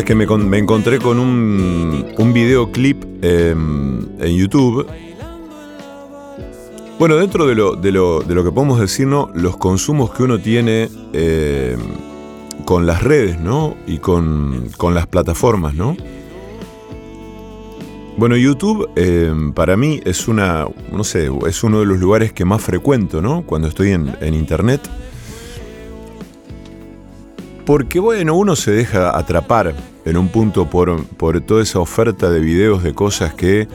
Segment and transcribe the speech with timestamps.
[0.00, 4.86] es que me, con- me encontré con un, un videoclip em, en YouTube.
[6.98, 9.30] Bueno, dentro de lo, de lo, de lo que podemos decir, ¿no?
[9.34, 11.78] Los consumos que uno tiene em,
[12.64, 13.76] con las redes, ¿no?
[13.86, 15.96] Y con, con las plataformas, ¿no?
[18.16, 22.44] Bueno, YouTube em, para mí es una, no sé, es uno de los lugares que
[22.44, 23.42] más frecuento, ¿no?
[23.42, 24.80] Cuando estoy en, en internet.
[27.68, 29.74] Porque bueno, uno se deja atrapar
[30.06, 33.68] en un punto por, por toda esa oferta de videos de cosas que,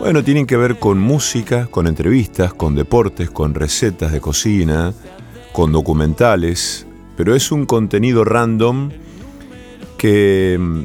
[0.00, 4.92] bueno, tienen que ver con música, con entrevistas, con deportes, con recetas de cocina,
[5.52, 8.90] con documentales, pero es un contenido random
[9.96, 10.82] que mm,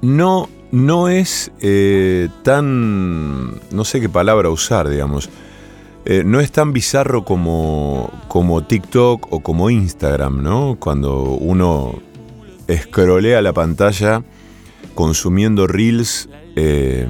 [0.00, 5.28] no, no es eh, tan, no sé qué palabra usar, digamos,
[6.04, 10.76] eh, no es tan bizarro como, como TikTok o como Instagram, ¿no?
[10.80, 12.02] Cuando uno
[12.66, 14.24] escrolea la pantalla
[14.94, 17.06] consumiendo reels eh,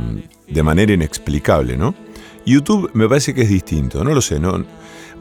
[0.46, 1.94] de manera inexplicable, ¿no?
[2.44, 4.62] YouTube me parece que es distinto, no lo sé, ¿no?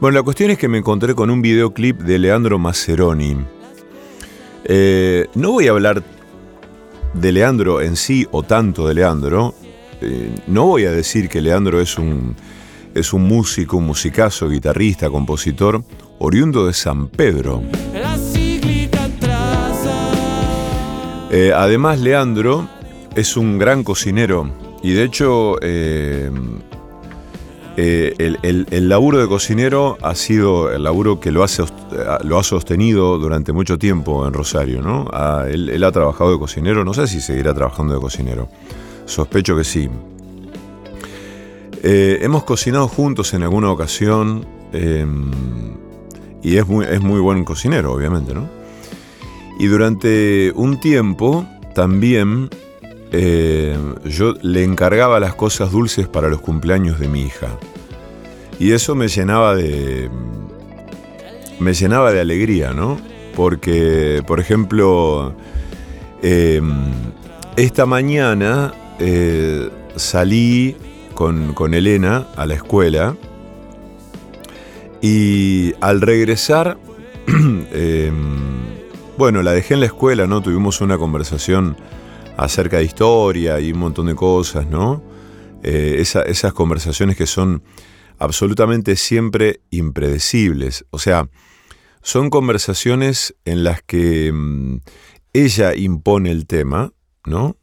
[0.00, 3.36] Bueno, la cuestión es que me encontré con un videoclip de Leandro Maceroni.
[4.64, 6.02] Eh, no voy a hablar
[7.14, 9.54] de Leandro en sí o tanto de Leandro.
[10.48, 12.34] No voy a decir que Leandro es un,
[12.94, 15.82] es un músico, un musicazo, guitarrista, compositor,
[16.18, 17.62] oriundo de San Pedro.
[21.30, 22.68] Eh, además, Leandro
[23.16, 24.50] es un gran cocinero
[24.82, 26.30] y de hecho eh,
[27.78, 31.72] eh, el, el- el laburo de cocinero ha sido el laburo que lo ha, sos-
[32.24, 34.82] lo ha sostenido durante mucho tiempo en Rosario.
[34.82, 35.08] ¿no?
[35.12, 38.48] Ah, él, él ha trabajado de cocinero, no sé si seguirá trabajando de cocinero.
[39.06, 39.88] Sospecho que sí.
[41.82, 45.04] Eh, hemos cocinado juntos en alguna ocasión eh,
[46.42, 48.48] y es muy, buen cocinero, obviamente, ¿no?
[49.58, 52.50] Y durante un tiempo también
[53.12, 57.58] eh, yo le encargaba las cosas dulces para los cumpleaños de mi hija.
[58.58, 60.10] Y eso me llenaba de.
[61.60, 62.98] me llenaba de alegría, ¿no?
[63.36, 65.34] Porque, por ejemplo,
[66.22, 66.60] eh,
[67.56, 70.76] esta mañana eh, salí
[71.12, 73.16] con, con Elena a la escuela
[75.00, 76.78] y al regresar,
[77.26, 78.12] eh,
[79.18, 80.40] bueno, la dejé en la escuela, ¿no?
[80.42, 81.76] Tuvimos una conversación
[82.36, 85.02] acerca de historia y un montón de cosas, ¿no?
[85.62, 87.62] Eh, esa- esas conversaciones que son
[88.18, 90.84] absolutamente siempre impredecibles.
[90.90, 91.28] O sea,
[92.02, 94.76] son conversaciones en las que mm,
[95.32, 96.92] ella impone el tema,
[97.26, 97.56] ¿no?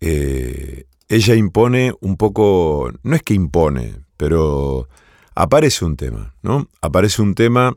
[0.00, 4.88] Eh, ella impone un poco, no es que impone, pero
[5.34, 6.68] aparece un tema, ¿no?
[6.80, 7.76] Aparece un tema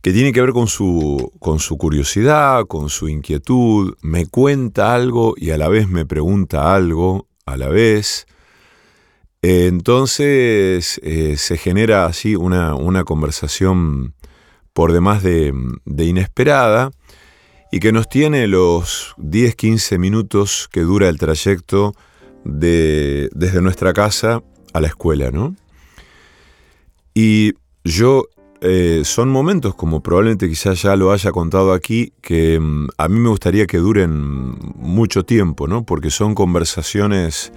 [0.00, 5.34] que tiene que ver con su, con su curiosidad, con su inquietud, me cuenta algo
[5.36, 8.28] y a la vez me pregunta algo a la vez.
[9.42, 14.14] Entonces eh, se genera así una, una conversación
[14.72, 15.52] por demás de,
[15.84, 16.92] de inesperada
[17.70, 21.94] y que nos tiene los 10-15 minutos que dura el trayecto
[22.44, 24.42] de, desde nuestra casa
[24.72, 25.54] a la escuela, ¿no?
[27.14, 27.54] Y
[27.84, 28.26] yo,
[28.60, 33.18] eh, son momentos, como probablemente quizás ya lo haya contado aquí, que mm, a mí
[33.20, 35.84] me gustaría que duren mucho tiempo, ¿no?
[35.84, 37.52] Porque son conversaciones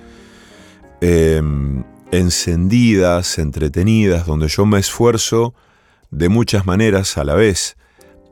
[1.01, 1.41] eh,
[2.11, 5.53] encendidas, entretenidas, donde yo me esfuerzo
[6.11, 7.75] de muchas maneras a la vez.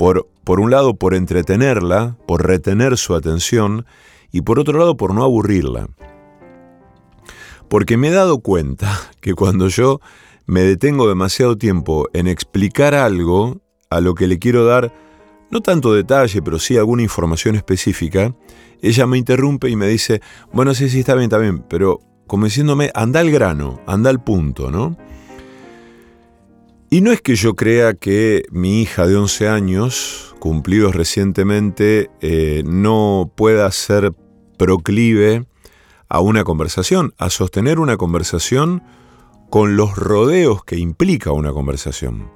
[0.01, 3.85] Por, por un lado, por entretenerla, por retener su atención,
[4.31, 5.89] y por otro lado, por no aburrirla.
[7.69, 10.01] Porque me he dado cuenta que cuando yo
[10.47, 13.61] me detengo demasiado tiempo en explicar algo
[13.91, 14.91] a lo que le quiero dar,
[15.51, 18.33] no tanto detalle, pero sí alguna información específica,
[18.81, 20.19] ella me interrumpe y me dice,
[20.51, 24.23] bueno, sí, sí, está bien, está bien, pero como diciéndome, anda al grano, anda al
[24.23, 24.97] punto, ¿no?
[26.93, 32.63] Y no es que yo crea que mi hija de 11 años, cumplidos recientemente, eh,
[32.65, 34.11] no pueda ser
[34.57, 35.45] proclive
[36.09, 38.83] a una conversación, a sostener una conversación
[39.49, 42.29] con los rodeos que implica una conversación.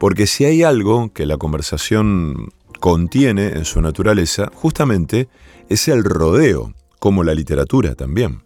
[0.00, 2.48] Porque si hay algo que la conversación
[2.80, 5.28] contiene en su naturaleza, justamente
[5.68, 8.42] es el rodeo, como la literatura también.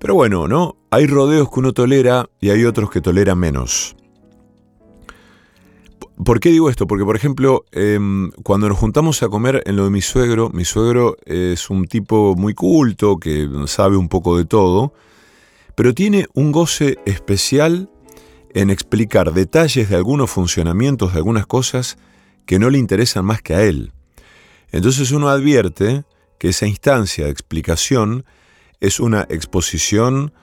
[0.00, 0.74] Pero bueno, ¿no?
[0.90, 3.94] Hay rodeos que uno tolera y hay otros que tolera menos.
[6.28, 6.86] ¿Por qué digo esto?
[6.86, 7.98] Porque, por ejemplo, eh,
[8.42, 12.34] cuando nos juntamos a comer en lo de mi suegro, mi suegro es un tipo
[12.36, 14.92] muy culto, que sabe un poco de todo,
[15.74, 17.88] pero tiene un goce especial
[18.52, 21.96] en explicar detalles de algunos funcionamientos de algunas cosas
[22.44, 23.92] que no le interesan más que a él.
[24.70, 26.04] Entonces uno advierte
[26.36, 28.26] que esa instancia de explicación
[28.80, 30.34] es una exposición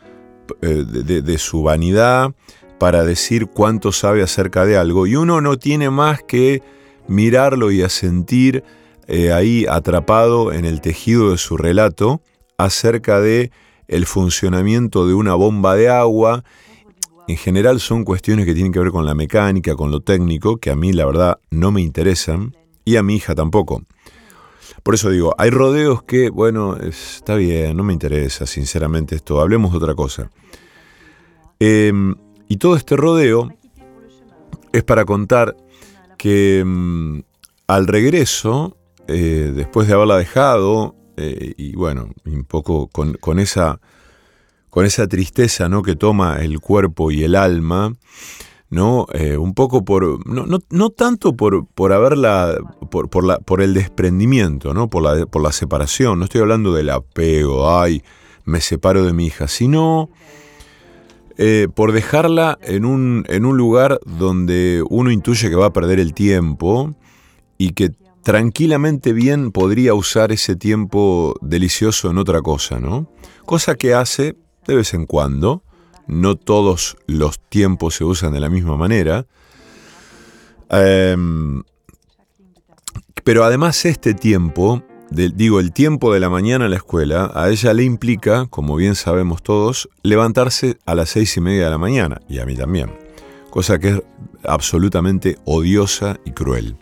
[0.64, 2.34] eh, de, su vanidad
[2.78, 6.62] para decir cuánto sabe acerca de algo y uno no tiene más que
[7.08, 8.64] mirarlo y asentir
[9.08, 12.22] eh, ahí atrapado en el tejido de su relato
[12.58, 13.52] acerca de
[13.88, 16.44] el funcionamiento de una bomba de agua.
[17.28, 20.72] En general son cuestiones que tienen que ver con la mecánica, con lo técnico, que
[20.72, 23.84] a mí la verdad no me interesan y a mi hija tampoco.
[24.84, 29.72] Por eso digo, hay rodeos que, bueno, está bien, no me interesa sinceramente esto, hablemos
[29.72, 30.30] de otra cosa.
[31.60, 32.16] Em,
[32.48, 33.52] y todo este rodeo
[34.72, 35.56] es para contar
[36.18, 37.24] que em,
[37.68, 38.78] al regreso,
[39.08, 43.80] eh, después de haberla dejado, eh, y bueno, un poco con, esa,
[44.70, 45.82] con esa tristeza ¿no?
[45.82, 47.94] que toma el cuerpo y el alma,
[48.70, 49.08] ¿no?
[49.14, 50.28] Eh, un poco por.
[50.28, 52.58] No, no, tanto por, por haberla.
[52.92, 54.90] Por, por, la, por el desprendimiento, ¿no?
[54.90, 56.20] Por la, por la separación.
[56.20, 58.04] No estoy hablando del apego, ay,
[58.44, 60.10] me separo de mi hija, sino.
[61.38, 66.00] Eh, por dejarla en un, en un lugar donde uno intuye que va a perder
[66.00, 66.96] el tiempo
[67.58, 67.92] y que
[68.24, 73.08] tranquilamente bien podría usar ese tiempo delicioso en otra cosa, ¿no?
[73.46, 74.36] Cosa que hace
[74.66, 75.62] de vez en cuando,
[76.08, 79.26] no todos los tiempos se usan de la misma manera,
[80.70, 81.64] em,
[83.24, 87.74] pero además este tiempo, digo, el tiempo de la mañana en la escuela, a ella
[87.74, 92.22] le implica, como bien sabemos todos, levantarse a las seis y media de la mañana,
[92.28, 92.92] y a mí también,
[93.50, 94.02] cosa que es
[94.44, 96.76] absolutamente odiosa y cruel.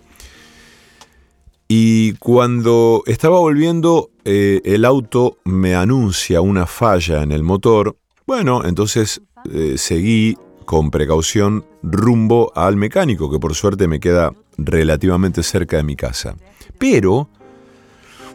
[1.67, 7.97] Y cuando estaba volviendo, eh, el auto me anuncia una falla en el motor.
[8.27, 9.21] Bueno, entonces
[9.51, 15.83] eh, seguí con precaución rumbo al mecánico, que por suerte me queda relativamente cerca de
[15.83, 16.35] mi casa.
[16.77, 17.29] Pero,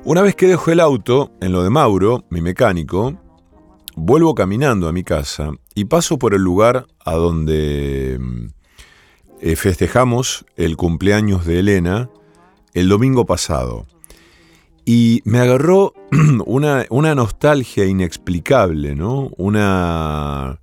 [0.04, 3.18] una vez que dejo el auto en lo de Mauro, mi mecánico,
[3.96, 8.18] vuelvo caminando a mi casa y paso por el lugar a donde
[9.40, 12.10] eh, festejamos el cumpleaños de Elena
[12.74, 13.86] el domingo pasado.
[14.84, 15.94] Y me agarró
[16.46, 19.30] una, una nostalgia inexplicable, ¿no?
[19.36, 20.60] Una...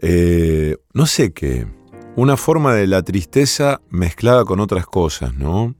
[0.00, 1.66] Eh, no sé qué.
[2.16, 5.74] Una forma de la tristeza mezclada con otras cosas, ¿no?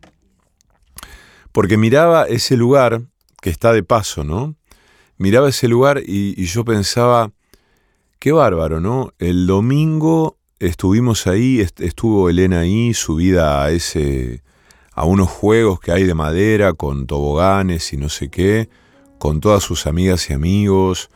[1.53, 3.03] Porque miraba ese lugar,
[3.41, 4.57] que está de paso, ¿no?
[5.19, 7.33] Miraba ese lugar y, yo pensaba,
[8.19, 9.13] qué bárbaro, ¿no?
[9.19, 14.43] El domingo estuvimos ahí, estuvo Elena ahí, subida a ese,
[14.93, 18.69] a unos juegos que hay de madera con toboganes y no sé qué,
[19.19, 21.11] con todas sus amigas y amigos,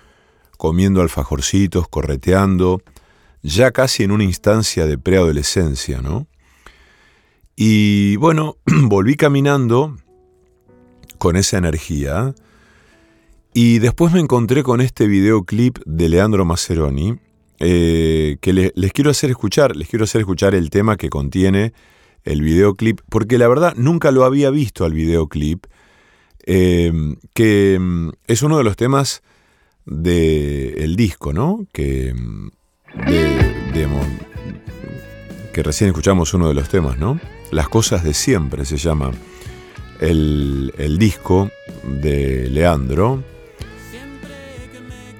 [0.58, 2.82] comiendo alfajorcitos, correteando,
[3.42, 6.26] ya casi en una instancia de preadolescencia, ¿no?
[7.56, 9.96] Y bueno, volví caminando
[11.18, 12.34] con esa energía
[13.52, 17.18] y después me encontré con este videoclip de Leandro Maceroni
[17.60, 21.72] eh, que les quiero hacer escuchar, les quiero hacer escuchar el tema que contiene
[22.24, 25.66] el videoclip, porque la verdad nunca lo había visto al videoclip,
[26.46, 29.22] em, que em, es uno de los temas
[29.86, 31.66] del disco, ¿no?
[31.72, 32.50] Que, em,
[35.52, 37.20] que recién escuchamos uno de los temas, ¿no?
[37.52, 39.12] Las cosas de siempre se llama
[40.00, 41.50] el, disco
[41.82, 43.22] de Leandro.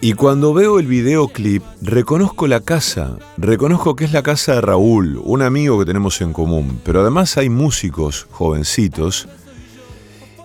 [0.00, 5.19] Y cuando veo el videoclip, reconozco la casa, reconozco que es la casa de Raúl,
[5.25, 9.28] un amigo que tenemos en común, pero además hay músicos jovencitos,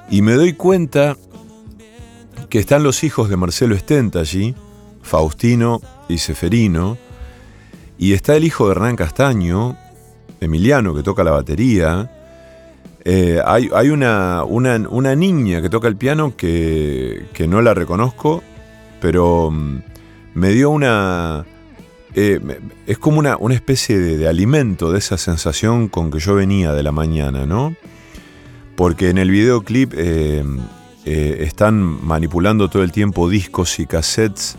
[0.09, 1.17] y me doy cuenta
[2.50, 4.24] que están los hijos de Marcelo Estenta
[5.01, 6.98] Faustino y Seferino,
[7.98, 9.75] y está el hijo de Hernán Castaño,
[10.39, 12.09] Emiliano, que toca la batería,
[13.11, 18.43] eh, hay, una, una, niña que toca el piano que, no la reconozco
[19.01, 19.81] pero mm,
[20.35, 21.43] me dio una...
[22.13, 22.39] Eh,
[22.85, 26.83] es como una, una especie de, alimento de esa sensación con que yo venía de
[26.83, 27.75] la mañana, ¿no?
[28.75, 30.43] Porque en el videoclip eh,
[31.03, 34.55] están manipulando todo el tiempo discos y cassettes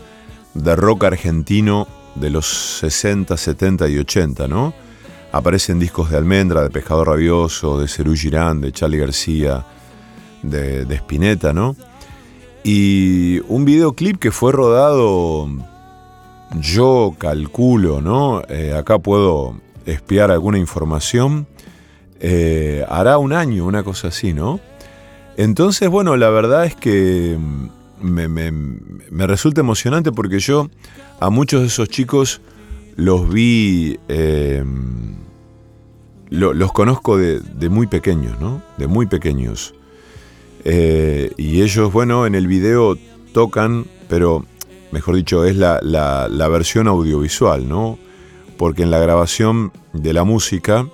[0.55, 4.73] de rock argentino de los 60, 70 y 80, ¿no?
[5.31, 9.65] Aparecen discos de Almendra, de Pescador Rabioso, de Cerú Girán, de Charlie García,
[10.43, 11.75] de, de Spinetta, ¿no?
[12.63, 15.49] Y un videoclip que fue rodado,
[16.59, 18.41] yo calculo, ¿no?
[18.49, 21.47] Eh, acá puedo espiar alguna información.
[22.19, 24.59] Eh, hará un año, una cosa así, ¿no?
[25.37, 27.37] Entonces, bueno, la verdad es que
[27.99, 30.69] me, resulta emocionante porque yo
[31.19, 32.41] a muchos de esos chicos
[32.95, 34.63] los vi, eh,
[36.31, 38.63] lo- los conozco de, muy pequeños, ¿no?
[38.77, 39.75] De muy pequeños.
[40.63, 42.97] Eh, y ellos, bueno, en el video
[43.33, 44.45] tocan, pero
[44.91, 45.79] mejor dicho, es la,
[46.49, 47.99] versión audiovisual, ¿no?
[48.57, 50.87] Porque en la grabación de la música,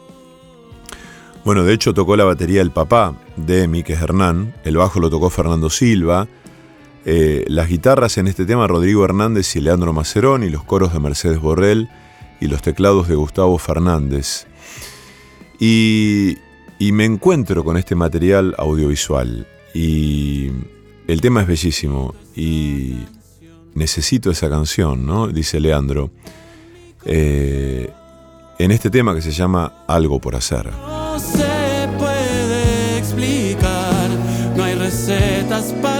[1.46, 5.30] bueno, de hecho tocó la batería el papá de Emi, Hernán, el bajo lo tocó
[5.30, 6.28] Fernando Silva,
[7.06, 11.00] eh, las guitarras en este tema Rodrigo Hernández y Leandro Macerón, y los coros de
[11.00, 11.90] Mercedes Borrell,
[12.42, 14.46] y los teclados de Gustavo Fernández.
[15.60, 16.38] Y,
[16.80, 20.52] me encuentro con este material audiovisual, y
[21.08, 22.96] el tema es bellísimo, y
[23.74, 25.28] necesito esa canción, ¿no?
[25.28, 26.12] Dice Leandro.
[27.06, 27.90] Eh,
[28.60, 30.72] en este tema que se llama Algo por hacer.
[30.72, 34.10] No se puede explicar,
[34.56, 35.97] no hay recetas para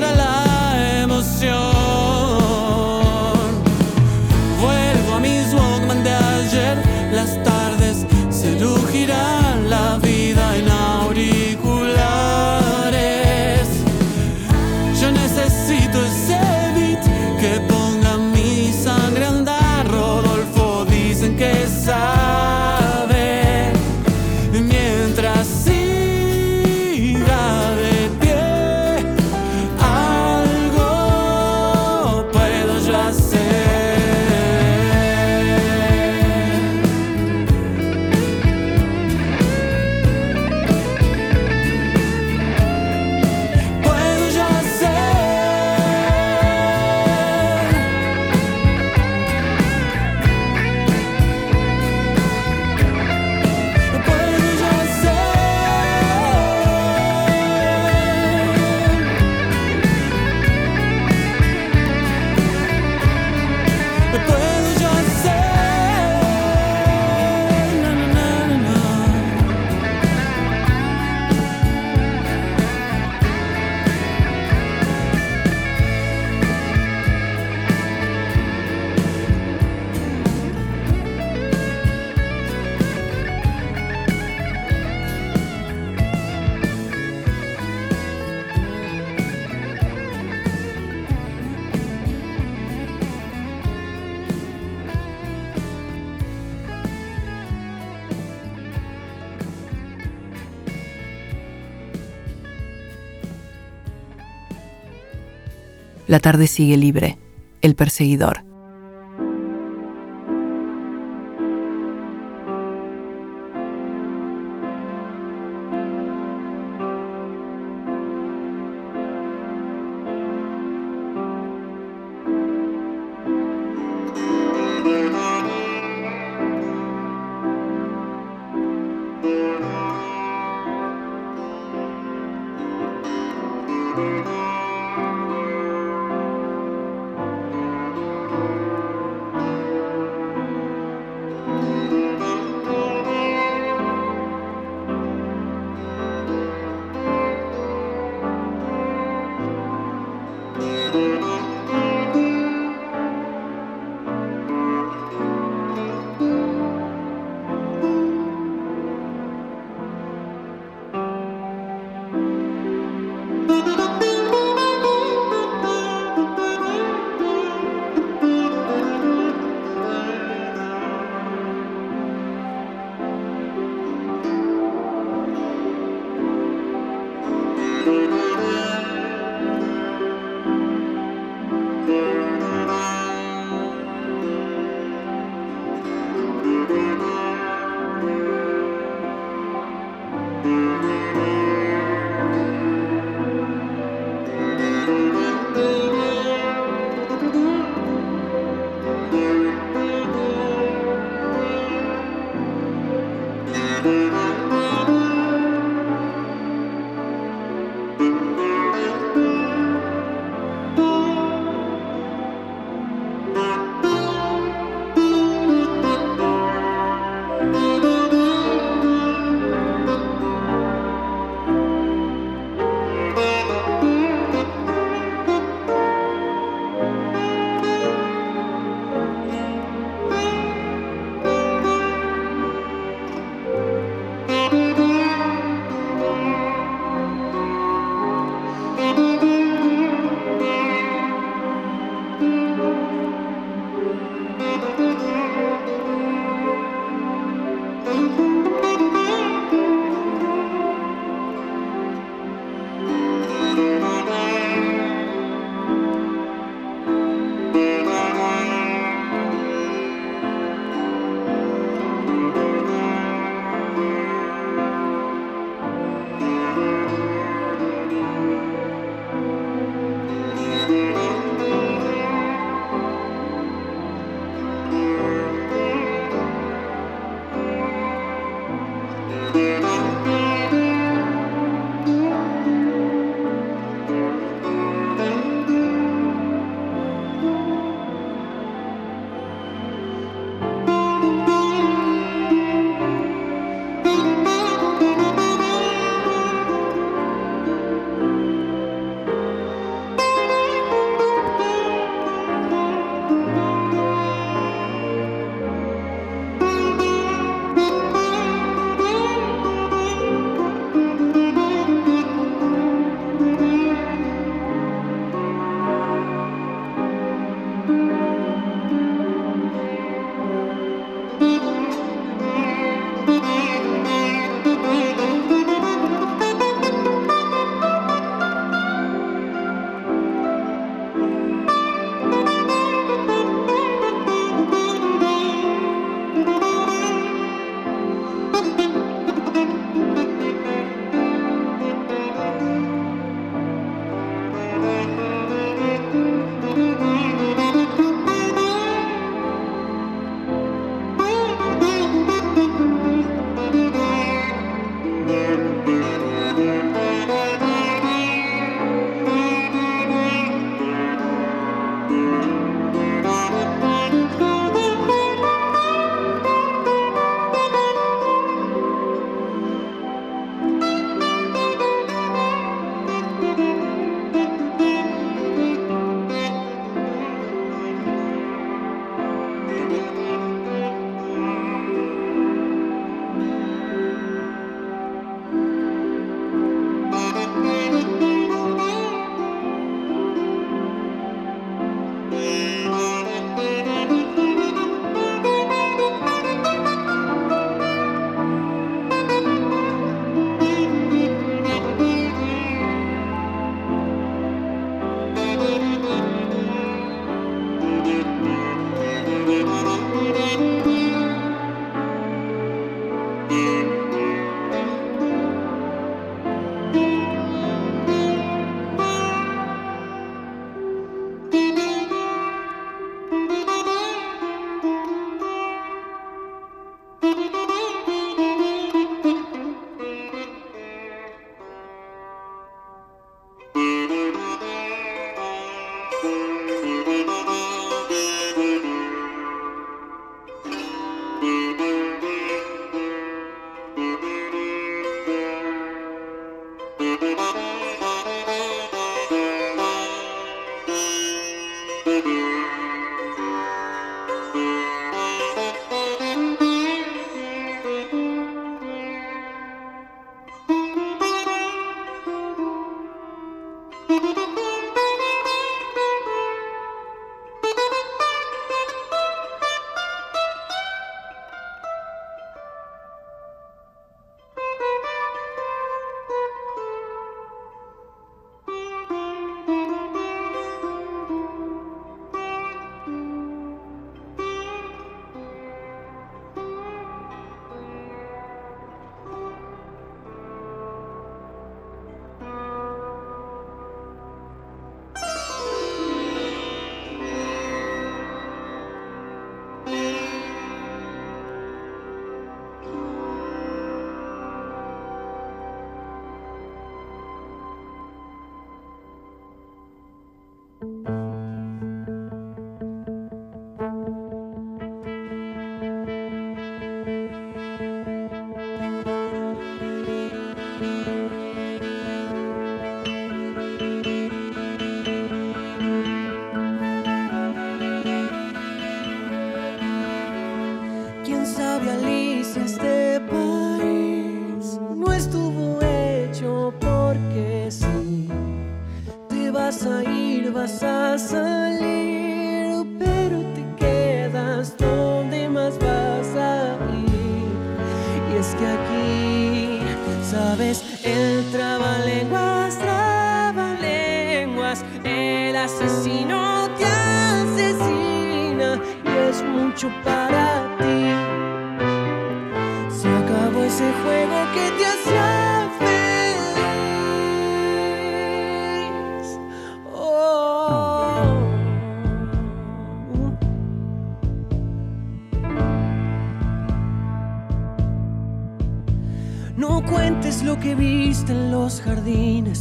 [106.08, 107.18] La tarde sigue libre.
[107.62, 108.47] El perseguidor.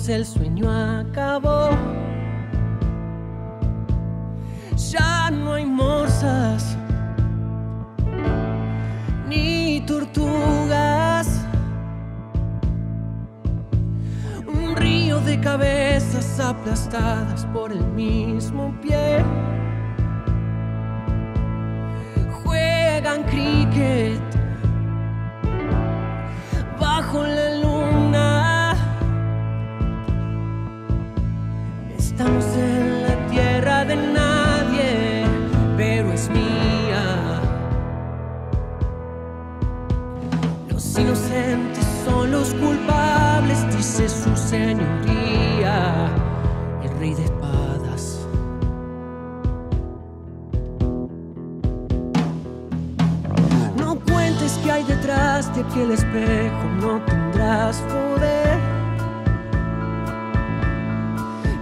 [0.06, 1.70] Jardines, el sueño acabó.
[4.90, 6.76] Ya no hay morsas
[9.28, 11.44] ni tortugas.
[14.46, 19.24] Un río de cabezas aplastadas por el mismo pie.
[22.44, 24.25] Juegan cricket
[44.46, 46.08] señoría,
[46.84, 48.26] el rey de espadas.
[53.76, 58.58] No cuentes que hay detrás de aquel espejo, no tendrás poder.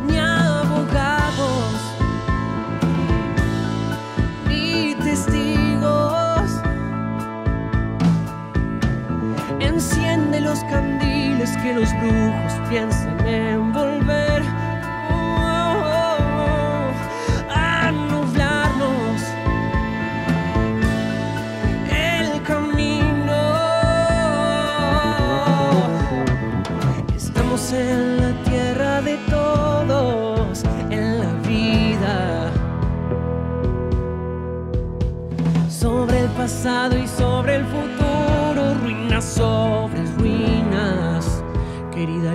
[0.06, 1.74] Ni abogados,
[4.46, 6.50] ni testigos.
[9.58, 14.42] Enciende los candiles que los brujos piensan envolver.
[15.10, 16.92] Oh, oh, oh,
[17.50, 19.22] a nublarnos
[21.90, 23.40] el camino.
[27.16, 32.50] Estamos en la tierra de todos, en la vida.
[35.68, 41.42] Sobre el pasado y sobre el futuro, ruinas sobre ruinas,
[41.92, 42.34] querida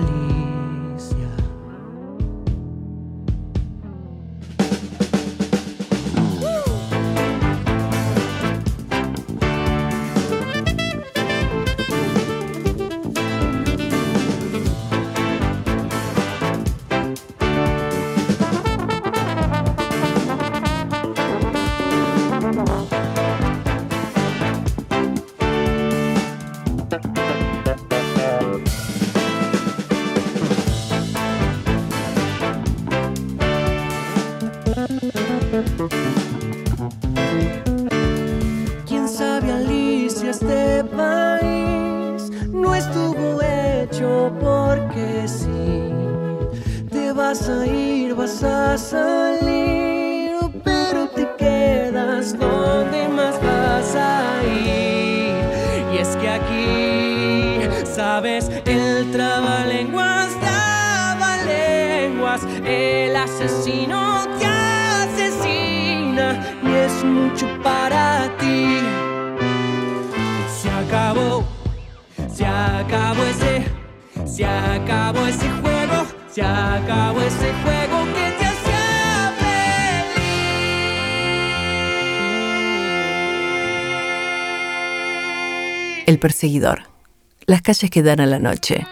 [87.49, 88.85] Las calles que dan a la noche.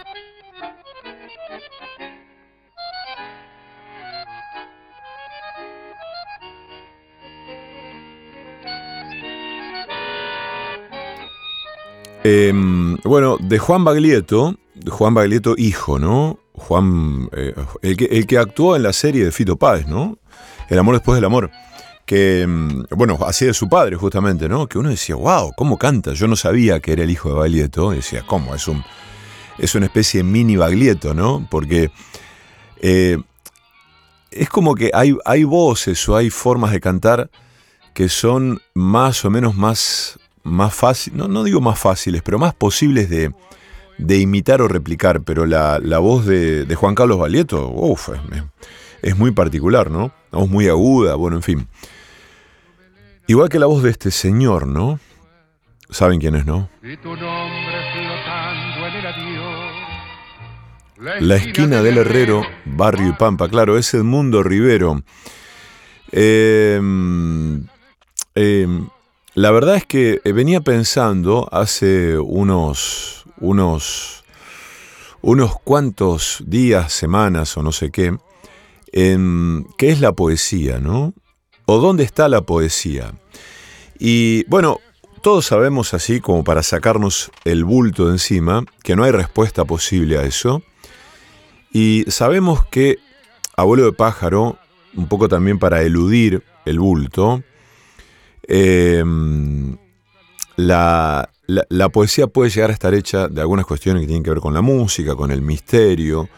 [12.24, 12.52] Eh,
[13.04, 14.56] bueno, de Juan Baglietto,
[14.90, 16.40] Juan Baglietto hijo, ¿no?
[16.54, 20.18] Juan, eh, el, que, el que actuó en la serie de Fito Páez, ¿no?
[20.68, 21.52] El amor después del amor.
[22.08, 24.66] Que, mm, bueno, hacía de su padre justamente, ¿no?
[24.66, 26.14] Que uno decía, wow, ¿cómo canta?
[26.14, 27.90] Yo no sabía que era el hijo de Baglietto.
[27.90, 28.54] Decía, ¿cómo?
[28.54, 28.82] Es, un,
[29.58, 31.46] es una especie de mini Baglietto, ¿no?
[31.50, 31.90] Porque
[32.80, 33.18] eh,
[34.30, 37.28] es como que hay, hay voces o hay formas de cantar
[37.92, 42.54] que son más o menos más, más fáciles, no, no digo más fáciles, pero más
[42.54, 43.34] posibles de,
[43.98, 45.20] de imitar o replicar.
[45.24, 48.42] Pero la, la voz de, de, Juan Carlos Baglietto, uff, es,
[49.02, 50.10] es, muy particular, ¿no?
[50.32, 51.68] Una voz muy aguda, bueno, en fin.
[53.28, 54.98] Igual que la voz de este señor, ¿no?
[55.90, 56.70] ¿Saben quién es, no?
[61.20, 65.02] La esquina del Herrero, Barrio y Pampa, claro, es Edmundo Rivero.
[66.10, 67.66] Em,
[68.34, 68.88] em,
[69.34, 74.24] la verdad es que venía pensando hace unos, unos,
[75.20, 78.16] unos cuantos días, semanas o no sé qué,
[78.90, 81.12] en qué es la poesía, ¿no?
[81.70, 83.12] O dónde está la poesía.
[83.98, 84.78] Y bueno,
[85.20, 90.16] todos sabemos así como para sacarnos el bulto de encima, que no hay respuesta posible
[90.16, 90.62] a eso.
[91.70, 92.96] Y sabemos que
[93.54, 94.56] Abuelo de Pájaro,
[94.96, 97.42] un poco también para eludir el bulto,
[98.44, 99.76] em,
[100.56, 104.40] la, la, poesía puede llegar a estar hecha de algunas cuestiones que tienen que ver
[104.40, 106.30] con la música, con el misterio,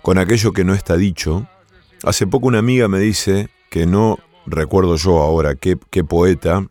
[0.00, 1.48] con aquello que no está dicho.
[2.04, 4.18] Hace poco una amiga me dice, que no
[4.50, 6.66] recuerdo yo ahora qué, poeta,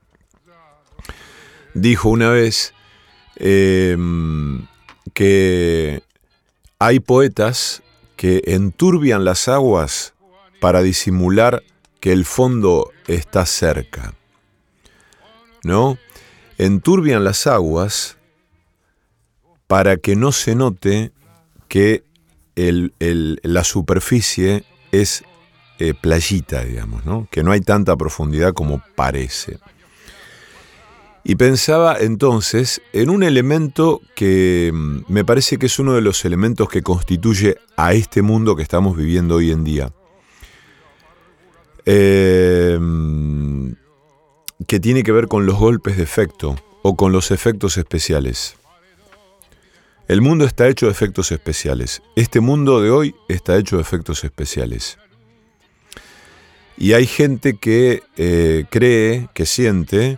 [1.73, 2.73] dijo una vez
[3.35, 4.65] em,
[5.13, 6.03] que
[6.79, 7.83] hay poetas
[8.15, 10.13] que enturbian las aguas
[10.59, 11.63] para disimular
[11.99, 14.13] que el fondo está cerca.
[15.63, 15.97] ¿No?
[16.57, 18.17] Enturbian las aguas
[19.67, 21.11] para que no se note
[21.67, 22.03] que
[22.55, 25.23] la superficie es
[25.79, 27.27] eh, playita, digamos, ¿no?
[27.31, 29.59] que no hay tanta profundidad como parece.
[31.23, 36.25] Y pensaba entonces en un elemento que mm, me parece que es uno de los
[36.25, 39.93] elementos que constituye a este mundo que estamos viviendo hoy en día.
[41.85, 43.75] Em,
[44.67, 48.57] que tiene que ver con los golpes de efecto o con los efectos especiales.
[50.07, 52.01] El mundo está hecho de efectos especiales.
[52.15, 54.97] Este mundo de hoy está hecho de efectos especiales.
[56.81, 60.17] Y hay gente que eh, cree, que siente,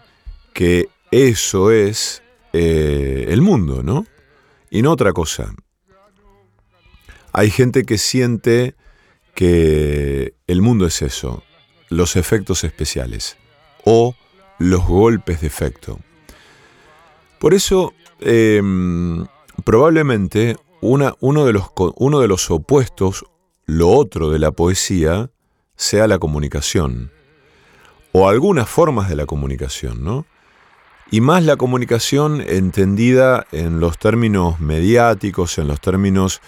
[0.53, 2.21] que eso es
[2.53, 4.05] eh, el mundo, ¿no?
[4.69, 5.55] Y no otra cosa.
[7.33, 8.75] Hay gente que siente
[9.33, 11.43] que el mundo es eso,
[11.89, 13.37] los efectos especiales
[13.83, 14.15] o
[14.59, 15.99] los golpes de efecto.
[17.39, 19.25] Por eso, em,
[19.65, 23.25] probablemente uno, de los, uno de los opuestos,
[23.65, 25.31] lo otro de la poesía,
[25.81, 27.11] sea la comunicación
[28.11, 30.27] o algunas formas de la comunicación, ¿no?
[31.09, 36.39] y más la comunicación entendida en los términos mediáticos, en los términos,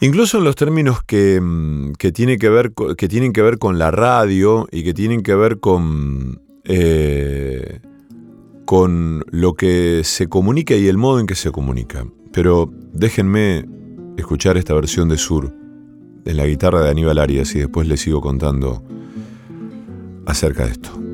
[0.00, 3.90] incluso en los términos que, mm, que, que, ver, que tienen que ver con la
[3.90, 7.80] radio y que tienen que ver con, eh,
[8.66, 12.06] con lo que se comunica y el modo en que se comunica.
[12.32, 13.64] Pero déjenme
[14.18, 15.52] escuchar esta versión de Sur
[16.28, 18.82] en la guitarra de Aníbal Arias y después les sigo contando
[20.26, 21.07] acerca de esto.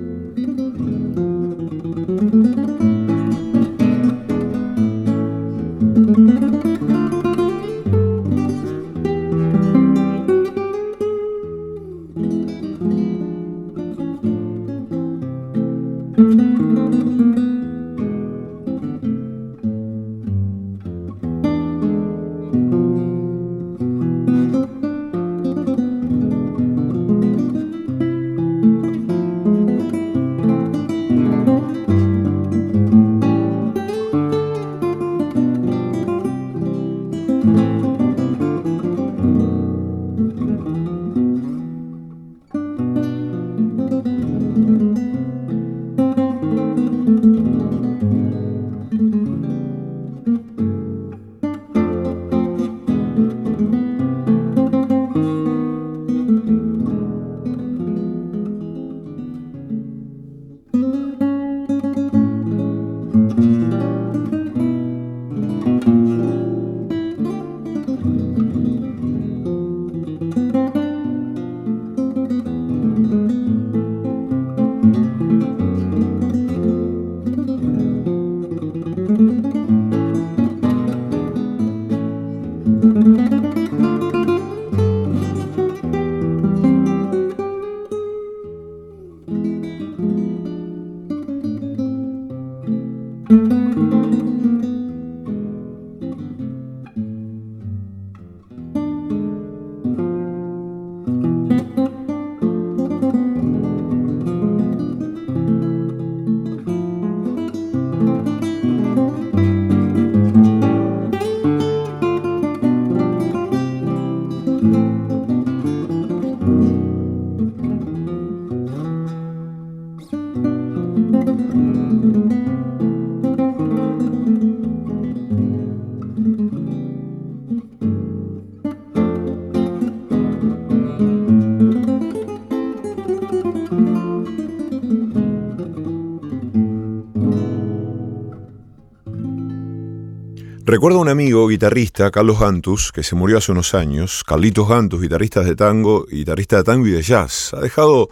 [140.74, 144.24] Recuerdo a un amigo guitarrista, Carlos Gantus, que se murió hace unos años.
[144.24, 147.54] Carlitos Gantus, guitarrista de tango, guitarrista de tango y de jazz.
[147.54, 148.08] Ha dejado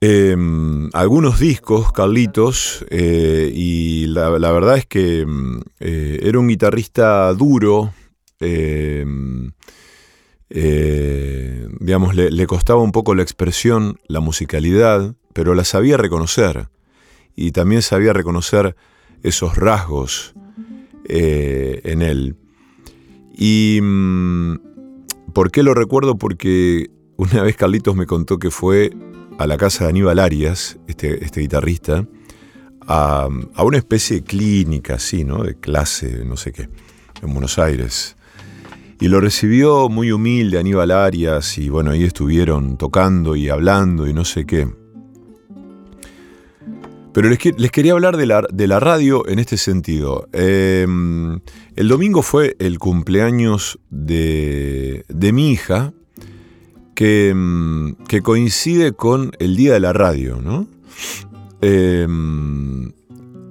[0.00, 7.30] em, algunos discos, Carlitos, eh, y la, verdad es que em, eh, era un guitarrista
[7.34, 7.92] duro.
[8.40, 9.52] Em,
[10.48, 16.70] eh, digamos, le costaba un poco la expresión, la musicalidad, pero la sabía reconocer.
[17.36, 18.74] Y también sabía reconocer
[19.22, 20.32] esos rasgos
[21.04, 22.36] eh, en él.
[23.36, 24.56] ¿Y mm,
[25.32, 26.16] por qué lo recuerdo?
[26.16, 28.90] Porque una vez Carlitos me contó que fue
[29.38, 32.06] a la casa de Aníbal Arias, este, este guitarrista,
[32.86, 33.28] a,
[33.62, 35.44] una especie de clínica así, ¿no?
[35.44, 36.68] De clase, no sé qué,
[37.22, 38.16] en Buenos Aires.
[39.00, 44.12] Y lo recibió muy humilde Aníbal Arias y bueno, ahí estuvieron tocando y hablando y
[44.12, 44.68] no sé qué.
[47.12, 47.38] Pero les,
[47.72, 50.28] quería hablar de la, radio en este sentido.
[50.32, 51.40] Em,
[51.74, 55.92] el domingo fue el cumpleaños de, mi hija,
[56.96, 60.68] em, que, coincide con el Día de la Radio, ¿no?
[61.62, 62.92] Em,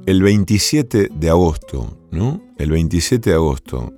[0.05, 2.41] el 27 de agosto, ¿no?
[2.57, 3.93] El 27 de agosto.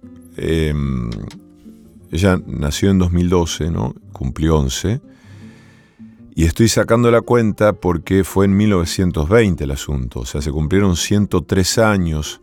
[2.11, 3.93] ella nació en 2012, ¿no?
[4.11, 5.01] Cumplió 11.
[6.33, 10.95] Y estoy sacando la cuenta porque fue en 1920 el asunto, o sea, se cumplieron
[10.95, 12.41] 103 años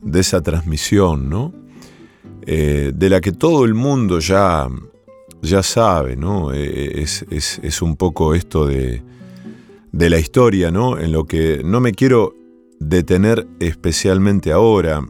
[0.00, 1.52] de esa transmisión, ¿no?
[2.44, 4.68] Eh, de la que todo el mundo ya,
[5.42, 6.52] ya sabe, ¿no?
[6.52, 9.02] Eh, es, un poco esto de,
[9.92, 10.98] de la historia, ¿no?
[10.98, 12.34] En lo que no me quiero
[12.80, 15.04] detener especialmente ahora,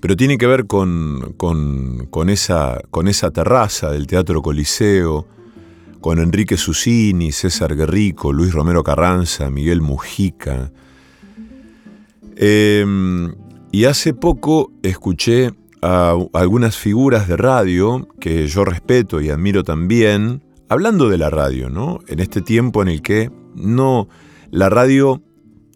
[0.00, 5.26] pero tiene que ver con, con, esa, con esa terraza del Teatro Coliseo,
[6.00, 10.72] con Enrique Susini, César Guerrico, Luis Romero Carranza, Miguel Mujica.
[12.36, 13.34] Em,
[13.72, 15.50] y hace poco escuché
[15.82, 21.70] a algunas figuras de radio que yo respeto y admiro también, hablando de la radio,
[21.70, 22.00] ¿no?
[22.08, 24.08] En este tiempo en el que no
[24.50, 25.22] la radio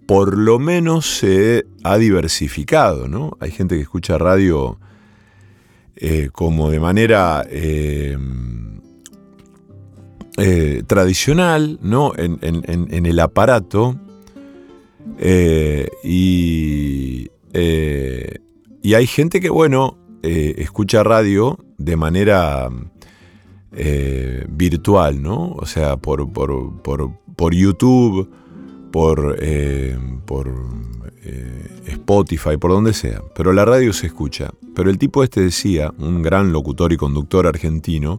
[0.06, 3.36] por lo menos se ha diversificado, ¿no?
[3.40, 4.78] Hay gente que escucha radio
[5.96, 8.71] eh, como de manera em,
[10.38, 12.12] eh, tradicional, ¿no?
[12.16, 13.96] En, el aparato.
[15.18, 18.38] Eh, y, eh,
[18.82, 22.70] y, hay gente que, bueno, escucha radio de manera
[24.48, 25.52] virtual, ¿no?
[25.52, 28.30] O sea, por, por, por, YouTube,
[28.90, 29.38] por,
[30.24, 30.54] por
[31.86, 33.20] Spotify, por donde sea.
[33.34, 34.50] Pero la radio se escucha.
[34.74, 38.18] Pero el tipo este decía, un gran locutor y conductor argentino,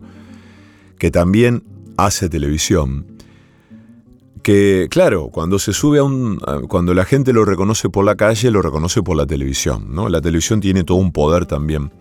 [1.00, 1.64] que también
[2.06, 3.06] hace televisión,
[4.42, 6.40] que claro, cuando se sube a un.
[6.68, 10.10] cuando la gente lo reconoce por la calle, lo reconoce por la televisión, ¿no?
[10.10, 11.92] La televisión tiene todo un poder también.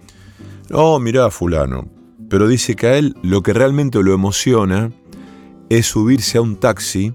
[0.73, 1.89] Oh, mirá, fulano.
[2.29, 4.91] Pero dice que a él lo que realmente lo emociona
[5.69, 7.13] es subirse a un taxi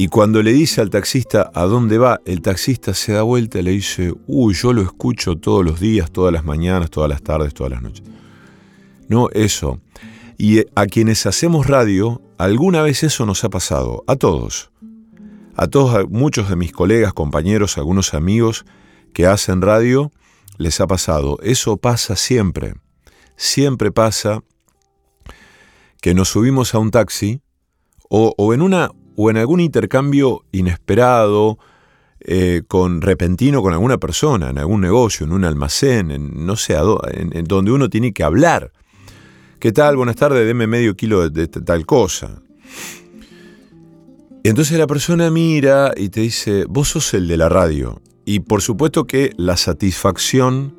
[0.00, 3.62] y cuando le dice al taxista a dónde va, el taxista se da vuelta y
[3.62, 7.52] le dice, uy, yo lo escucho todos los días, todas las mañanas, todas las tardes,
[7.52, 8.04] todas las noches.
[9.08, 9.80] No, eso.
[10.40, 14.70] Y a quienes hacemos radio, alguna vez eso nos ha pasado, a todos.
[15.56, 18.64] A todos, muchos de mis colegas, compañeros, algunos amigos
[19.12, 20.12] que hacen radio,
[20.56, 21.38] les ha pasado.
[21.42, 22.74] Eso pasa siempre.
[23.34, 24.44] Siempre pasa
[26.00, 27.40] que nos subimos a un taxi
[28.08, 31.58] o, en, una, o en algún intercambio inesperado,
[32.20, 36.76] eh, con repentino con alguna persona, en algún negocio, en un almacén, en no sé,
[36.76, 38.70] en donde uno tiene que hablar
[39.60, 39.96] ¿Qué tal?
[39.96, 42.40] Buenas tardes, deme medio kilo de, tal cosa.
[44.44, 48.00] Entonces la persona mira y te dice, vos sos el de la radio.
[48.24, 50.76] Y por supuesto que la satisfacción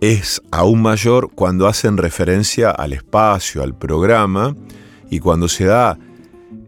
[0.00, 4.54] es aún mayor cuando hacen referencia al espacio, al programa,
[5.10, 5.98] y cuando se da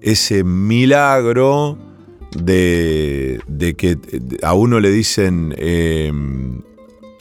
[0.00, 1.78] ese milagro
[2.36, 3.38] de,
[3.78, 3.96] que
[4.42, 6.62] a uno le dicen, em,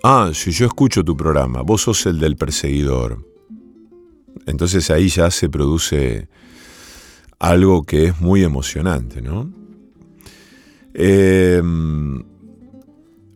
[0.02, 3.33] ah, si yo escucho tu programa, vos sos el del perseguidor.
[4.46, 6.28] Entonces ahí ya se produce
[7.40, 9.52] algo que es muy emocionante, ¿no?
[10.94, 12.24] Em,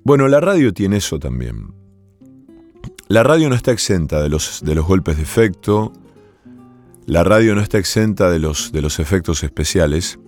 [0.04, 1.74] bueno, la radio tiene eso también.
[3.08, 5.94] La radio no está exenta de los, de los golpes de efecto,
[7.06, 10.20] la radio no está exenta de los, de los efectos especiales,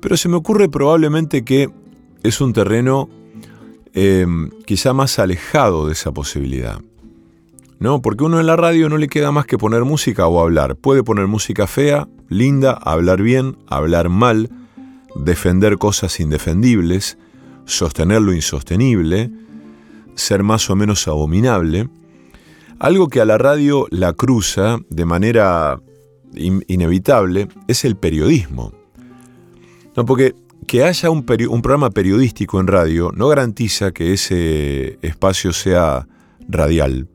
[0.00, 1.70] pero se me ocurre probablemente que
[2.24, 3.08] es un terreno
[3.94, 6.80] em, quizá más alejado de esa posibilidad.
[7.82, 8.00] ¿No?
[8.00, 10.76] Porque uno en la radio no le queda más que poner música o hablar.
[10.76, 14.50] Puede poner música fea, linda, hablar bien, hablar mal,
[15.16, 17.18] defender cosas indefendibles,
[17.64, 19.32] sostener lo insostenible,
[20.14, 21.88] ser más o menos abominable,
[22.78, 25.80] algo que a la radio la cruza de manera
[26.34, 28.72] inevitable es el periodismo.
[29.96, 30.36] No, porque
[30.68, 36.06] que haya un, un, programa periodístico en radio no garantiza que ese espacio sea
[36.48, 37.08] radial.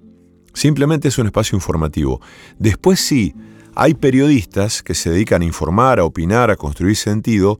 [0.57, 2.19] Simplemente es un espacio informativo.
[2.57, 3.35] Después sí,
[3.75, 7.59] hay periodistas que se dedican a informar, a opinar, a construir sentido,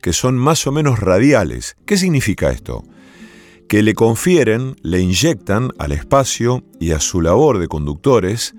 [0.00, 1.76] que son más o menos radiales.
[1.86, 2.82] ¿Qué significa esto?
[3.68, 8.56] Que le confieren, le inyectan al espacio y a su labor de conductores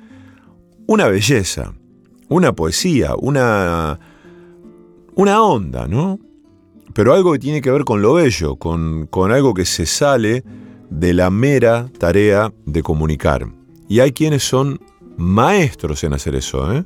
[0.87, 1.73] una belleza,
[2.29, 3.99] una poesía, una,
[5.15, 6.21] una onda, ¿no?
[6.93, 10.45] Pero algo que tiene que ver con lo bello, con, con algo que se sale
[10.89, 13.45] de la mera tarea de comunicar.
[13.87, 14.79] Y hay quienes son
[15.17, 16.71] maestros en hacer eso.
[16.73, 16.85] ¿eh?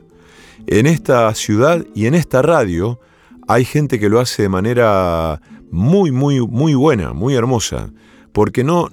[0.68, 3.00] En esta ciudad y en esta radio
[3.48, 5.42] hay gente que lo hace de manera
[5.72, 7.92] muy, muy, muy buena, muy hermosa,
[8.34, 8.90] porque no,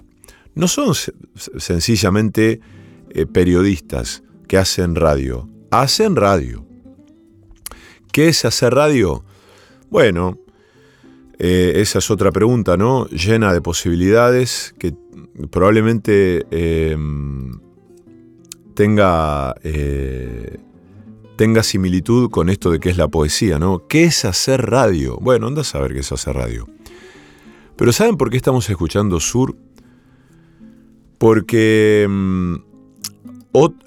[0.54, 0.94] no son
[1.56, 2.60] sencillamente
[3.10, 6.64] eh, periodistas que hacen radio, hacen radio.
[8.12, 9.24] ¿Qué es hacer radio?
[9.90, 10.38] Bueno,
[11.38, 13.06] eh, esa es otra pregunta, ¿no?
[13.08, 14.94] Llena de posibilidades que
[15.50, 16.46] probablemente
[18.74, 20.58] tenga, eh,
[21.36, 23.86] tenga similitud con esto de qué es la poesía, ¿no?
[23.88, 25.16] ¿Qué es hacer radio?
[25.20, 26.68] Bueno, anda a saber qué es hacer radio.
[27.76, 29.56] Pero ¿saben por qué estamos escuchando Sur?
[31.18, 32.54] Porque mm,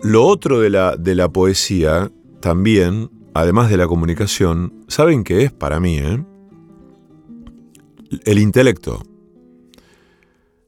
[0.02, 5.52] lo otro de la, de la poesía también, además de la comunicación, ¿saben qué es
[5.52, 6.00] para mí?
[6.00, 6.24] Eh?
[8.26, 9.04] El intelecto.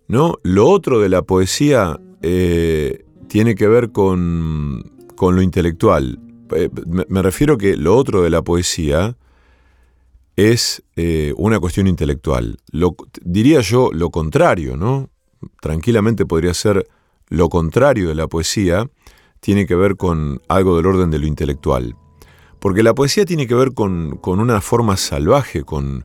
[0.08, 0.38] ¿No?
[0.44, 4.84] Lo otro de la poesía eh, tiene que ver con,
[5.18, 6.20] lo intelectual.
[6.56, 6.70] Eh,
[7.08, 9.16] me, refiero que lo otro de la poesía
[10.36, 12.58] es eh, una cuestión intelectual.
[13.22, 15.10] Diría yo lo contrario, ¿no?
[15.62, 16.88] Tranquilamente podría ser
[17.28, 18.90] lo contrario de la poesía,
[19.40, 21.96] tiene que ver con algo del orden de lo intelectual.
[22.60, 26.04] Porque la poesía tiene que ver con, una forma salvaje, con,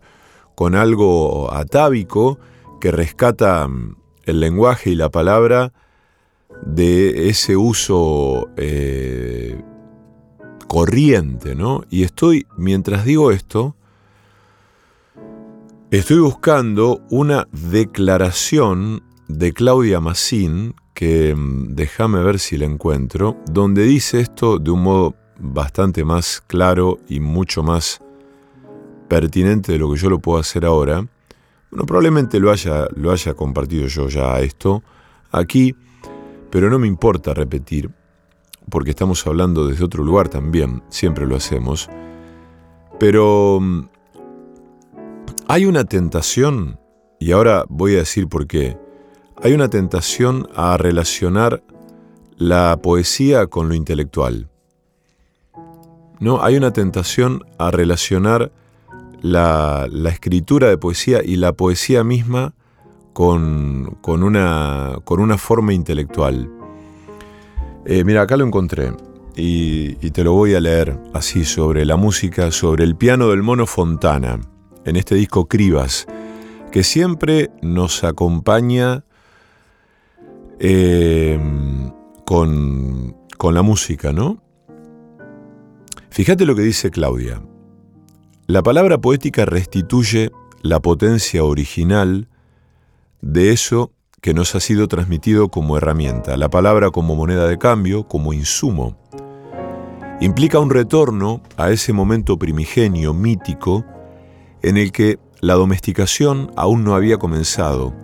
[0.54, 2.38] con algo atávico
[2.80, 5.72] que rescata mm, el lenguaje y la palabra
[6.64, 9.60] de ese uso eh,
[10.66, 11.84] corriente, ¿no?
[11.90, 13.76] Y estoy, mientras digo esto,
[15.90, 23.84] estoy buscando una declaración de Claudia Massín, que mm, déjame ver si la encuentro, donde
[23.84, 28.00] dice esto de un modo bastante más claro y mucho más
[29.08, 31.06] pertinente de lo que yo lo puedo hacer ahora.
[31.70, 34.82] Bueno, probablemente lo haya, lo haya compartido yo ya esto
[35.34, 35.74] aquí,
[36.54, 37.90] pero no me importa repetir,
[38.70, 41.90] porque estamos hablando desde otro lugar también, siempre lo hacemos.
[43.00, 43.88] Pero mm,
[45.48, 46.78] hay una tentación,
[47.18, 48.78] y ahora voy a decir por qué,
[49.42, 51.64] hay una tentación a relacionar
[52.36, 54.48] la poesía con lo intelectual.
[56.20, 58.52] No, hay una tentación a relacionar
[59.22, 62.54] la, la escritura de poesía y la poesía misma
[63.14, 66.50] con, una, con una forma intelectual.
[67.86, 68.92] Eh, mira, acá lo encontré
[69.36, 73.42] y, y, te lo voy a leer así sobre la música, sobre el piano del
[73.42, 74.40] mono Fontana,
[74.84, 76.06] en este disco Cribas,
[76.72, 79.04] que siempre nos acompaña
[80.58, 81.38] eh,
[82.26, 84.42] con, con la música, ¿no?
[86.10, 87.42] Fíjate lo que dice Claudia.
[88.46, 90.30] La palabra poética restituye
[90.62, 92.28] la potencia original
[93.24, 98.06] de eso que nos ha sido transmitido como herramienta, la palabra como moneda de cambio,
[98.06, 98.98] como insumo.
[100.20, 103.84] Implica un retorno a ese momento primigenio, mítico,
[104.62, 107.94] en el que la domesticación aún no había comenzado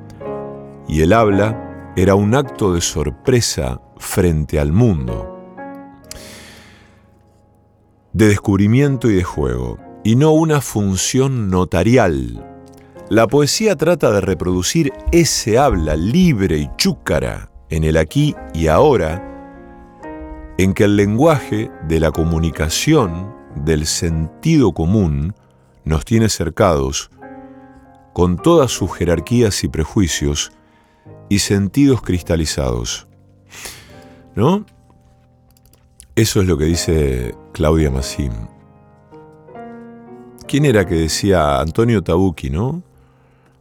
[0.89, 5.39] y el habla era un acto de sorpresa frente al mundo,
[8.15, 12.50] de descubrimiento y de juego, y no una función notarial
[13.11, 19.27] la poesía trata de reproducir ese habla libre y chúcara en el aquí y ahora,
[20.59, 25.35] en que el lenguaje de la comunicación, del sentido común,
[25.85, 27.11] nos tiene cercados
[28.13, 30.53] con todas sus jerarquías y prejuicios
[31.29, 33.09] y sentidos cristalizados.
[34.37, 34.65] ¿No?
[36.15, 38.33] Eso es lo que dice Claudia Massim.
[40.47, 42.85] ¿Quién era que decía Antonio Tabucchi, no?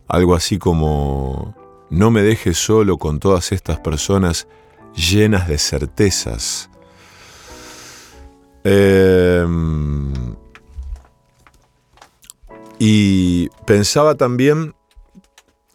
[0.09, 1.55] Algo así como,
[1.89, 4.47] no me dejes solo con todas estas personas
[4.95, 6.69] llenas de certezas.
[8.63, 10.11] Em,
[12.79, 14.73] y pensaba también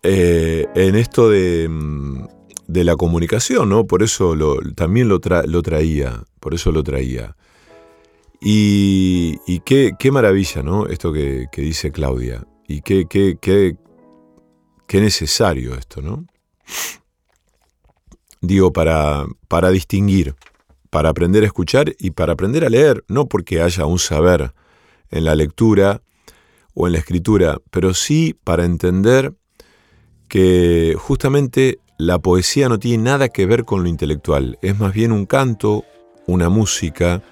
[0.03, 2.26] eh, en esto de, mm,
[2.66, 3.87] de, la comunicación, ¿no?
[3.87, 4.35] Por eso
[4.74, 7.37] también lo, traía, por eso lo traía.
[8.41, 10.87] Y, y qué, qué, maravilla, ¿no?
[10.87, 12.47] Esto que, que dice Claudia.
[12.68, 13.76] Y qué, qué, qué,
[14.87, 16.26] qué necesario esto, ¿no?
[18.41, 20.35] Digo, para, para distinguir,
[20.91, 24.53] para aprender a escuchar y para aprender a leer, no porque haya un saber
[25.11, 26.03] en la lectura
[26.74, 29.35] o en la escritura, pero sí para entender
[30.28, 35.12] que justamente la poesía no tiene nada que ver con lo intelectual, es más bien
[35.12, 35.85] un canto,
[36.26, 37.22] una música,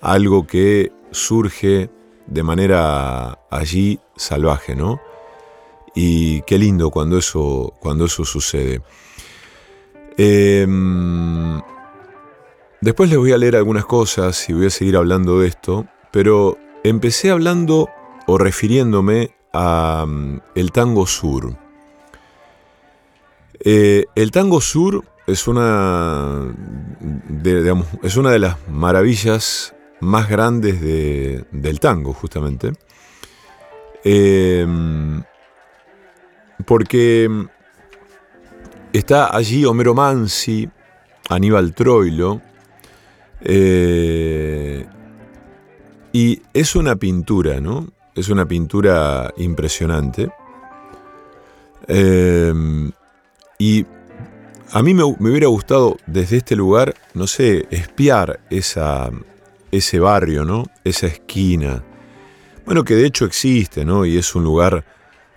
[0.00, 1.90] algo que surge
[2.26, 5.00] de manera allí salvaje, ¿no?
[5.94, 8.82] Y qué lindo cuando eso, cuando eso sucede.
[10.16, 11.60] Em,
[12.80, 16.58] después les voy a leer algunas cosas y voy a seguir hablando de esto, pero
[16.82, 17.88] empecé hablando
[18.26, 21.56] o refiriéndome a mm, el tango sur.
[23.60, 26.54] Eh, el tango sur es una,
[27.00, 32.72] de, es una de las maravillas más grandes del tango, justamente.
[34.04, 35.22] Em,
[36.66, 37.28] porque
[38.92, 40.68] está allí Homero Mansi,
[41.28, 42.40] Aníbal Troilo,
[43.40, 44.86] eh,
[46.12, 47.88] y es una pintura, ¿no?
[48.14, 50.30] Es una pintura impresionante.
[51.88, 52.92] Em,
[53.58, 53.84] y
[54.72, 59.10] a mí me, hubiera gustado desde este lugar, no sé, espiar esa,
[59.70, 60.64] ese barrio, ¿no?
[60.84, 61.82] Esa esquina.
[62.64, 64.06] Bueno, que de hecho existe, ¿no?
[64.06, 64.84] Y es un lugar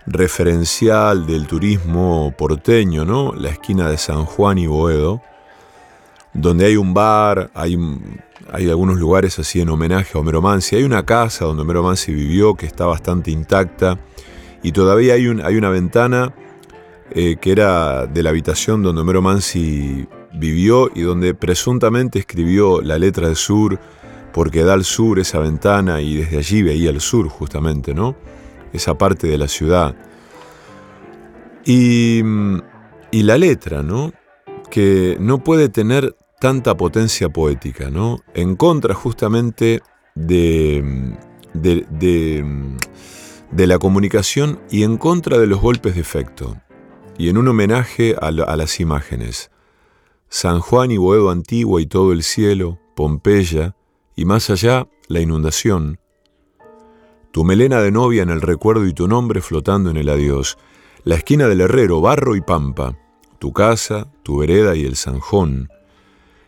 [0.08, 3.32] referencial del turismo porteño, ¿no?
[3.34, 5.22] La esquina de San Juan y Boedo,
[6.32, 7.78] donde hay un bar, hay,
[8.50, 10.76] hay algunos lugares así en homenaje a Homero Mansi.
[10.76, 13.98] Hay una casa donde Homero Mansi vivió que está bastante intacta
[14.62, 16.34] y todavía hay, un, hay una ventana
[17.10, 22.98] eh, que era de la habitación donde Homero Mansi vivió y donde presuntamente escribió la
[22.98, 23.78] letra del sur
[24.32, 28.14] porque da al sur esa ventana y desde allí veía el sur justamente, ¿no?
[28.72, 29.96] Esa parte de la ciudad.
[31.64, 32.22] Y,
[33.10, 34.12] y la letra, ¿no?
[34.70, 38.20] Que no puede tener tanta potencia poética, ¿no?
[38.34, 39.80] En contra justamente
[40.14, 41.14] de,
[41.54, 41.86] de,
[43.50, 46.56] de, la comunicación y en contra de los golpes de efecto.
[47.16, 49.50] Y en un homenaje a, a las imágenes.
[50.28, 53.74] San Juan y Boedo Antigua y todo el cielo, Pompeya,
[54.14, 55.98] y más allá la inundación,
[57.30, 60.58] tu melena de novia en el recuerdo y tu nombre flotando en el adiós,
[61.04, 62.98] la esquina del herrero, barro y pampa,
[63.38, 65.70] tu casa, tu vereda y el zanjón,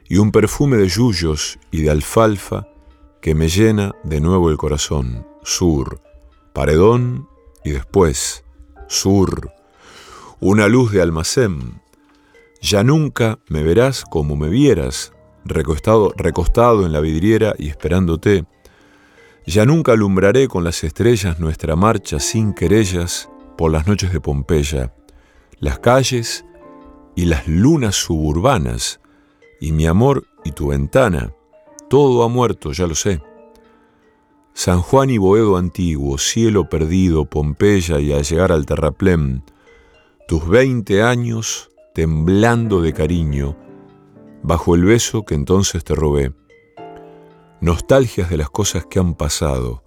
[0.09, 2.67] y un perfume de yuyos y de alfalfa
[3.21, 5.27] que me llena de nuevo el corazón.
[5.43, 6.01] Sur,
[6.53, 7.29] paredón
[7.65, 8.45] y después,
[8.89, 9.53] sur,
[10.41, 11.81] una luz de almacén.
[12.61, 15.13] Ya nunca me verás como me vieras,
[15.45, 18.47] recostado, recostado en la vidriera y esperándote
[19.47, 24.95] ya nunca alumbraré con las estrellas nuestra marcha sin querellas por las noches de Pompeya,
[25.59, 26.45] las calles
[27.17, 29.01] y las lunas suburbanas,
[29.61, 31.35] y mi amor y tu ventana,
[31.89, 33.21] todo ha muerto, ya lo sé.
[34.55, 39.43] San Juan y Boedo antiguo, cielo perdido, Pompeya y al llegar al terraplén,
[40.29, 43.57] tus veinte años temblando de cariño,
[44.43, 46.33] bajo el beso que entonces te robé
[47.61, 49.83] nostalgias de las cosas que han pasado,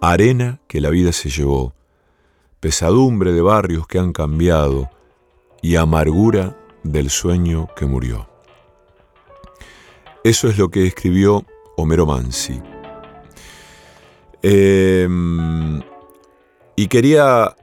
[0.00, 1.74] arena que la vida se llevó,
[2.60, 4.90] pesadumbre de barrios que han cambiado
[5.62, 8.28] y amargura del sueño que murió.
[10.24, 11.44] Eso es lo que escribió
[11.76, 12.60] Homero Mansi.
[14.42, 15.80] Em,
[16.76, 17.56] y quería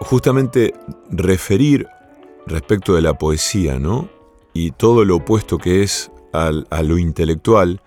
[0.00, 0.74] justamente
[1.10, 1.86] referir
[2.46, 4.08] respecto de la poesía, ¿no?
[4.52, 7.80] Y todo lo opuesto que es a lo intelectual,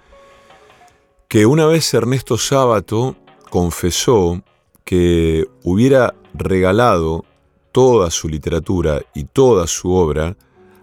[1.31, 3.15] que una vez Ernesto Sábato
[3.49, 4.43] confesó
[4.83, 7.23] que hubiera regalado
[7.71, 10.35] toda su literatura y toda su obra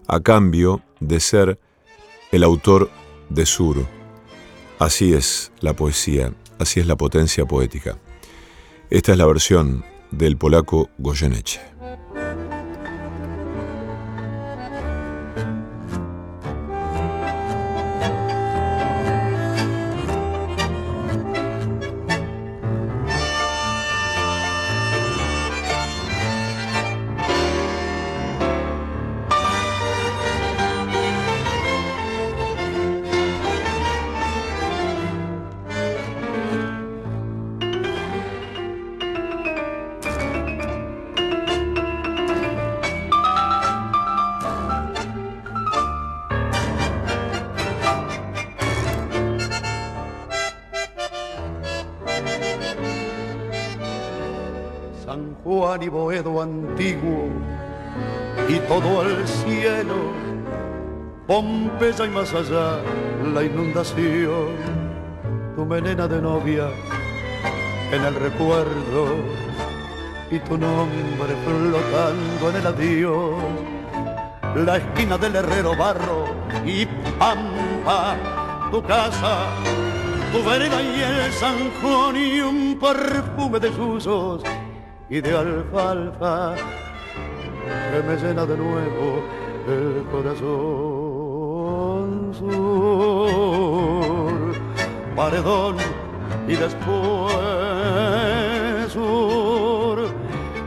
[0.07, 1.61] a cambio de ser
[2.33, 2.89] el autor
[3.29, 3.77] de Sur.
[4.79, 7.99] Así es la poesía, así es la potencia poética.
[8.89, 11.61] Esta es la versión del polaco Goyeneche.
[61.29, 62.81] Pompeya y más allá
[63.35, 64.49] la inundación,
[65.55, 66.71] tu melena de novia
[67.93, 69.09] en el recuerdo
[70.31, 73.43] y tu nombre flotando en el adiós,
[74.57, 76.25] la esquina del herrero barro
[76.65, 76.87] y
[77.19, 78.17] pampa,
[78.71, 79.49] tu casa,
[80.33, 84.43] tu vereda y el Juan y un perfume de susos
[85.11, 89.23] y de alfalfa que me llena de nuevo
[89.69, 90.98] el corazón
[95.19, 95.77] paredón
[96.47, 97.35] y después
[98.93, 99.99] sur,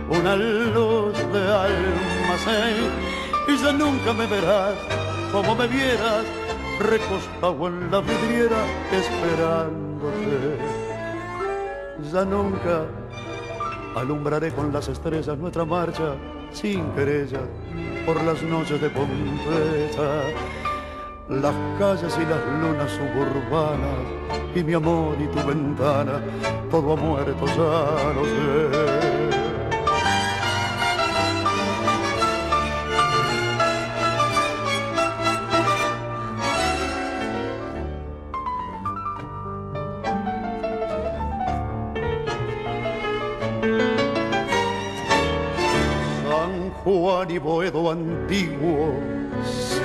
[0.10, 2.92] una luz de almacén
[3.48, 4.76] y ya nunca me verás
[5.32, 6.26] como me vieras
[6.80, 8.58] recostado en la vidriera
[8.92, 10.58] esperándote.
[12.12, 12.88] Ya nunca
[13.96, 16.16] alumbraré con las estrellas nuestra marcha
[16.52, 17.40] sin querella
[18.06, 20.61] por las noches de Pompeya,
[21.32, 24.22] las calles y las lunas suburbanas
[24.54, 26.22] y mi amor y tu ventana,
[26.70, 29.22] todo ha muerto, ya lo sé.
[46.84, 48.96] Juan y Boedo antiguo,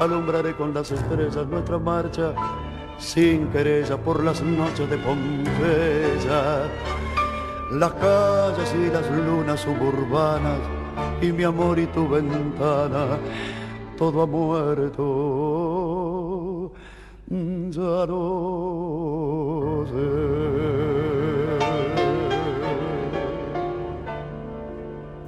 [0.00, 2.34] alumbraré con las estrellas nuestra marcha
[2.98, 6.64] sin querella por las noches de Pompeya.
[7.72, 10.60] Las calles y las lunas suburbanas
[11.20, 13.18] y mi amor y tu ventana,
[13.96, 15.52] todo ha muerto.
[17.28, 19.84] Ya no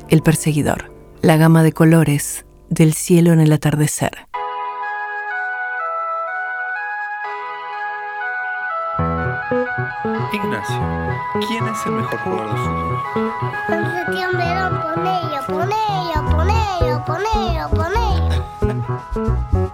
[0.08, 0.90] El perseguidor,
[1.20, 4.28] la gama de colores del cielo en el atardecer.
[11.72, 12.98] Es el mejor jugador de fútbol?
[13.68, 19.67] Ponello, ponello, ponello, ponello, ponello.